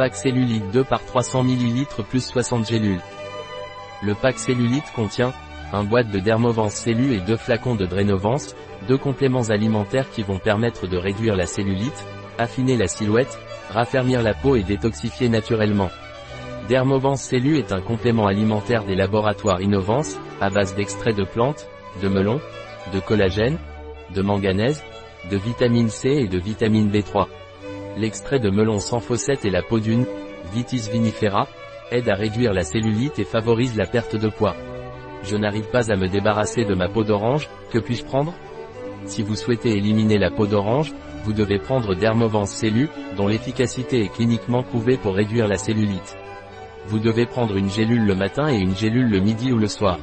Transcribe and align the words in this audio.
Pack 0.00 0.14
cellulite 0.14 0.70
2 0.70 0.82
par 0.82 1.04
300 1.04 1.44
ml 1.44 1.84
plus 2.08 2.24
60 2.24 2.66
gélules. 2.66 3.02
Le 4.02 4.14
pack 4.14 4.38
cellulite 4.38 4.90
contient 4.96 5.34
un 5.74 5.84
boîte 5.84 6.10
de 6.10 6.18
Dermovance 6.18 6.72
Cellu 6.72 7.12
et 7.12 7.20
deux 7.20 7.36
flacons 7.36 7.74
de 7.74 7.84
Drénovance, 7.84 8.56
deux 8.88 8.96
compléments 8.96 9.50
alimentaires 9.50 10.08
qui 10.10 10.22
vont 10.22 10.38
permettre 10.38 10.86
de 10.86 10.96
réduire 10.96 11.36
la 11.36 11.44
cellulite, 11.44 12.06
affiner 12.38 12.78
la 12.78 12.88
silhouette, 12.88 13.38
raffermir 13.68 14.22
la 14.22 14.32
peau 14.32 14.56
et 14.56 14.62
détoxifier 14.62 15.28
naturellement. 15.28 15.90
Dermovance 16.66 17.20
Cellu 17.20 17.58
est 17.58 17.70
un 17.70 17.82
complément 17.82 18.26
alimentaire 18.26 18.84
des 18.84 18.96
laboratoires 18.96 19.60
Innovance, 19.60 20.16
à 20.40 20.48
base 20.48 20.74
d'extraits 20.74 21.14
de 21.14 21.24
plantes, 21.24 21.68
de 22.02 22.08
melon, 22.08 22.40
de 22.94 23.00
collagène, 23.00 23.58
de 24.14 24.22
manganèse, 24.22 24.82
de 25.30 25.36
vitamine 25.36 25.90
C 25.90 26.08
et 26.08 26.26
de 26.26 26.38
vitamine 26.38 26.90
B3. 26.90 27.26
L'extrait 27.96 28.38
de 28.38 28.50
melon 28.50 28.78
sans 28.78 29.00
fossette 29.00 29.44
et 29.44 29.50
la 29.50 29.62
peau 29.62 29.80
d'une, 29.80 30.06
Vitis 30.52 30.88
vinifera, 30.90 31.48
aide 31.90 32.08
à 32.08 32.14
réduire 32.14 32.52
la 32.52 32.62
cellulite 32.62 33.18
et 33.18 33.24
favorise 33.24 33.76
la 33.76 33.86
perte 33.86 34.16
de 34.16 34.28
poids. 34.28 34.56
Je 35.22 35.36
n'arrive 35.36 35.68
pas 35.70 35.92
à 35.92 35.96
me 35.96 36.08
débarrasser 36.08 36.64
de 36.64 36.74
ma 36.74 36.88
peau 36.88 37.04
d'orange, 37.04 37.48
que 37.72 37.78
puis-je 37.78 38.04
prendre? 38.04 38.32
Si 39.06 39.22
vous 39.22 39.34
souhaitez 39.34 39.76
éliminer 39.76 40.18
la 40.18 40.30
peau 40.30 40.46
d'orange, 40.46 40.92
vous 41.24 41.32
devez 41.32 41.58
prendre 41.58 41.94
Dermovance 41.94 42.52
Cellu, 42.52 42.88
dont 43.16 43.26
l'efficacité 43.26 44.02
est 44.02 44.12
cliniquement 44.12 44.62
prouvée 44.62 44.96
pour 44.96 45.14
réduire 45.14 45.48
la 45.48 45.58
cellulite. 45.58 46.16
Vous 46.86 46.98
devez 46.98 47.26
prendre 47.26 47.56
une 47.56 47.70
gélule 47.70 48.06
le 48.06 48.14
matin 48.14 48.48
et 48.48 48.58
une 48.58 48.76
gélule 48.76 49.10
le 49.10 49.20
midi 49.20 49.52
ou 49.52 49.58
le 49.58 49.68
soir. 49.68 49.98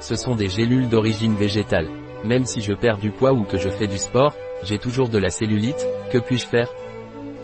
Ce 0.00 0.16
sont 0.16 0.34
des 0.34 0.48
gélules 0.48 0.88
d'origine 0.88 1.36
végétale. 1.36 1.88
Même 2.24 2.44
si 2.44 2.60
je 2.60 2.72
perds 2.72 2.98
du 2.98 3.10
poids 3.10 3.32
ou 3.32 3.44
que 3.44 3.58
je 3.58 3.68
fais 3.68 3.86
du 3.86 3.98
sport, 3.98 4.34
j'ai 4.64 4.78
toujours 4.78 5.08
de 5.08 5.18
la 5.18 5.30
cellulite, 5.30 5.86
que 6.12 6.18
puis-je 6.18 6.46
faire? 6.46 6.68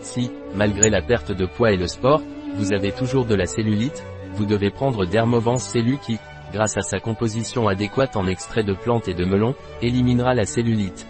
Si, 0.01 0.31
malgré 0.55 0.89
la 0.89 1.01
perte 1.01 1.31
de 1.31 1.45
poids 1.45 1.71
et 1.71 1.77
le 1.77 1.87
sport, 1.87 2.21
vous 2.55 2.73
avez 2.73 2.91
toujours 2.91 3.25
de 3.25 3.35
la 3.35 3.45
cellulite, 3.45 4.03
vous 4.33 4.45
devez 4.45 4.71
prendre 4.71 5.05
Dermovance 5.05 5.63
Cellu 5.63 5.97
qui, 5.97 6.17
grâce 6.53 6.77
à 6.77 6.81
sa 6.81 6.99
composition 6.99 7.67
adéquate 7.67 8.15
en 8.15 8.27
extrait 8.27 8.63
de 8.63 8.73
plantes 8.73 9.07
et 9.07 9.13
de 9.13 9.25
melon, 9.25 9.55
éliminera 9.81 10.33
la 10.33 10.45
cellulite. 10.45 11.07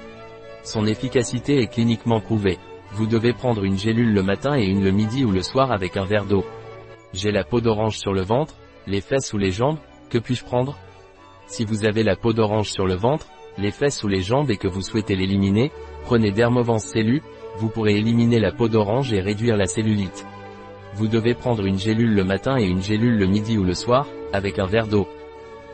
Son 0.63 0.85
efficacité 0.85 1.61
est 1.61 1.67
cliniquement 1.67 2.19
prouvée. 2.19 2.57
Vous 2.91 3.05
devez 3.07 3.33
prendre 3.33 3.63
une 3.63 3.77
gélule 3.77 4.13
le 4.13 4.23
matin 4.23 4.57
et 4.57 4.65
une 4.65 4.83
le 4.83 4.91
midi 4.91 5.23
ou 5.23 5.31
le 5.31 5.43
soir 5.43 5.71
avec 5.71 5.95
un 5.95 6.05
verre 6.05 6.25
d'eau. 6.25 6.45
J'ai 7.13 7.31
la 7.31 7.43
peau 7.43 7.61
d'orange 7.61 7.97
sur 7.97 8.13
le 8.13 8.21
ventre, 8.21 8.55
les 8.87 9.01
fesses 9.01 9.33
ou 9.33 9.37
les 9.37 9.51
jambes, 9.51 9.77
que 10.09 10.17
puis-je 10.17 10.43
prendre? 10.43 10.77
Si 11.47 11.65
vous 11.65 11.85
avez 11.85 12.03
la 12.03 12.15
peau 12.15 12.33
d'orange 12.33 12.69
sur 12.69 12.85
le 12.85 12.95
ventre, 12.95 13.27
les 13.59 13.71
fesses 13.71 14.03
ou 14.03 14.07
les 14.07 14.21
jambes 14.21 14.51
et 14.51 14.57
que 14.57 14.67
vous 14.67 14.81
souhaitez 14.81 15.15
l'éliminer, 15.15 15.71
prenez 16.03 16.31
Dermovance 16.31 16.85
Cellu, 16.85 17.21
vous 17.57 17.69
pourrez 17.69 17.97
éliminer 17.97 18.39
la 18.39 18.51
peau 18.51 18.69
d'orange 18.69 19.13
et 19.13 19.21
réduire 19.21 19.57
la 19.57 19.65
cellulite. 19.65 20.25
Vous 20.95 21.07
devez 21.07 21.33
prendre 21.33 21.65
une 21.65 21.77
gélule 21.77 22.13
le 22.13 22.23
matin 22.23 22.57
et 22.57 22.65
une 22.65 22.81
gélule 22.81 23.17
le 23.17 23.27
midi 23.27 23.57
ou 23.57 23.63
le 23.63 23.73
soir, 23.73 24.07
avec 24.33 24.59
un 24.59 24.65
verre 24.65 24.87
d'eau. 24.87 25.07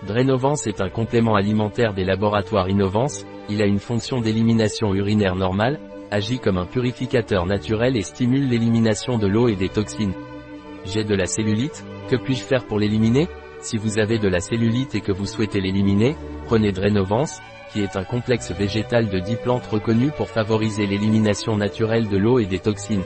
Drénovance 0.05 0.67
est 0.67 0.81
un 0.81 0.89
complément 0.89 1.35
alimentaire 1.35 1.93
des 1.93 2.03
laboratoires 2.03 2.69
Innovance, 2.69 3.25
il 3.49 3.61
a 3.61 3.65
une 3.65 3.79
fonction 3.79 4.21
d'élimination 4.21 4.93
urinaire 4.93 5.35
normale, 5.35 5.79
agit 6.11 6.39
comme 6.39 6.57
un 6.57 6.65
purificateur 6.65 7.45
naturel 7.45 7.95
et 7.97 8.01
stimule 8.01 8.47
l'élimination 8.47 9.17
de 9.17 9.27
l'eau 9.27 9.47
et 9.47 9.55
des 9.55 9.69
toxines. 9.69 10.13
J'ai 10.85 11.03
de 11.03 11.15
la 11.15 11.25
cellulite, 11.25 11.83
que 12.09 12.15
puis-je 12.15 12.43
faire 12.43 12.65
pour 12.65 12.79
l'éliminer? 12.79 13.27
Si 13.61 13.77
vous 13.77 13.97
avez 13.97 14.19
de 14.19 14.27
la 14.27 14.39
cellulite 14.39 14.93
et 14.93 15.01
que 15.01 15.11
vous 15.11 15.25
souhaitez 15.25 15.59
l'éliminer, 15.59 16.15
prenez 16.45 16.71
Drénovance, 16.71 17.41
qui 17.71 17.81
est 17.81 17.95
un 17.95 18.03
complexe 18.03 18.51
végétal 18.51 19.09
de 19.09 19.19
10 19.19 19.35
plantes 19.37 19.67
reconnues 19.67 20.11
pour 20.11 20.29
favoriser 20.29 20.85
l'élimination 20.85 21.57
naturelle 21.57 22.07
de 22.07 22.17
l'eau 22.17 22.39
et 22.39 22.45
des 22.45 22.59
toxines. 22.59 23.03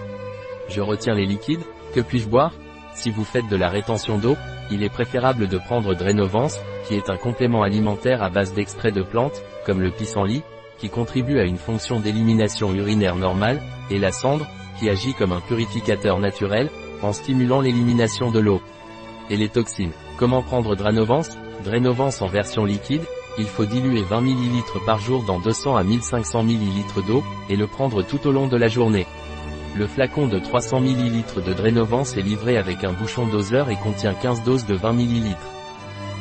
Je 0.67 0.81
retiens 0.81 1.15
les 1.15 1.25
liquides, 1.25 1.63
que 1.93 2.01
puis-je 2.01 2.27
boire? 2.27 2.53
Si 2.93 3.11
vous 3.11 3.23
faites 3.23 3.47
de 3.47 3.55
la 3.55 3.69
rétention 3.69 4.17
d'eau, 4.17 4.35
il 4.71 4.83
est 4.83 4.89
préférable 4.89 5.47
de 5.47 5.57
prendre 5.57 5.95
Drénovance, 5.95 6.59
qui 6.87 6.95
est 6.95 7.09
un 7.09 7.17
complément 7.17 7.63
alimentaire 7.63 8.21
à 8.21 8.29
base 8.29 8.53
d'extraits 8.53 8.93
de 8.93 9.01
plantes, 9.01 9.41
comme 9.65 9.81
le 9.81 9.91
pissenlit, 9.91 10.43
qui 10.77 10.89
contribue 10.89 11.39
à 11.39 11.43
une 11.43 11.57
fonction 11.57 11.99
d'élimination 11.99 12.73
urinaire 12.73 13.15
normale, 13.15 13.61
et 13.89 13.99
la 13.99 14.11
cendre, 14.11 14.47
qui 14.77 14.89
agit 14.89 15.13
comme 15.13 15.31
un 15.31 15.41
purificateur 15.41 16.19
naturel, 16.19 16.69
en 17.01 17.13
stimulant 17.13 17.61
l'élimination 17.61 18.31
de 18.31 18.39
l'eau. 18.39 18.61
Et 19.29 19.37
les 19.37 19.49
toxines? 19.49 19.91
Comment 20.17 20.41
prendre 20.41 20.75
Dranovance 20.75 21.37
Drénovance 21.63 22.21
en 22.21 22.27
version 22.27 22.63
liquide, 22.63 23.03
il 23.37 23.45
faut 23.45 23.65
diluer 23.65 24.01
20 24.03 24.21
ml 24.21 24.63
par 24.85 24.99
jour 24.99 25.23
dans 25.23 25.39
200 25.39 25.75
à 25.75 25.83
1500 25.83 26.43
ml 26.43 27.05
d'eau, 27.07 27.23
et 27.49 27.55
le 27.55 27.67
prendre 27.67 28.03
tout 28.03 28.25
au 28.27 28.31
long 28.31 28.47
de 28.47 28.57
la 28.57 28.67
journée. 28.67 29.05
Le 29.75 29.87
flacon 29.87 30.27
de 30.27 30.39
300 30.39 30.81
ml 30.81 31.43
de 31.43 31.53
Drénovance 31.53 32.17
est 32.17 32.21
livré 32.21 32.57
avec 32.57 32.83
un 32.83 32.93
bouchon 32.93 33.27
doseur 33.27 33.69
et 33.69 33.77
contient 33.77 34.13
15 34.13 34.43
doses 34.43 34.65
de 34.65 34.75
20 34.75 34.93
ml. 34.93 35.37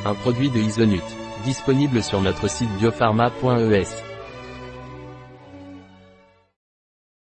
Un 0.04 0.14
produit 0.14 0.50
de 0.50 0.58
Isonut. 0.58 1.02
Disponible 1.44 2.02
sur 2.02 2.20
notre 2.20 2.48
site 2.48 2.70
biopharma.es. 2.78 4.07